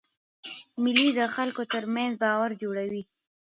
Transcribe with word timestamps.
مېلې 0.83 1.07
د 1.19 1.21
خلکو 1.35 1.61
ترمنځ 1.73 2.11
باور 2.23 2.51
جوړوي. 2.61 3.03